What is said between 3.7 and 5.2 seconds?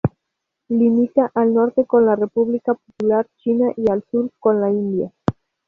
y al sur con la India.